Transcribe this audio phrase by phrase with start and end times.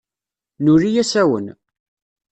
[0.63, 1.45] Nuli asawen.